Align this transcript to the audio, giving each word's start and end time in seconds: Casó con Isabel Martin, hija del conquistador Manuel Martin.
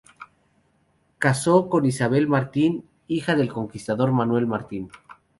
Casó 1.19 1.69
con 1.69 1.85
Isabel 1.85 2.25
Martin, 2.27 2.89
hija 3.07 3.35
del 3.35 3.53
conquistador 3.53 4.11
Manuel 4.11 4.47
Martin. 4.47 4.89